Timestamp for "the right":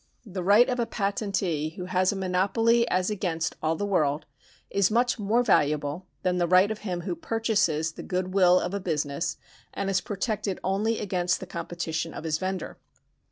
0.25-0.67, 6.39-6.71